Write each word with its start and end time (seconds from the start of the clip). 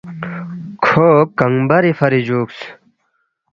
کھو 0.83 1.07
کنگ 1.37 1.59
بری 1.69 1.91
فری 1.99 2.21
جُوکس 2.27 2.59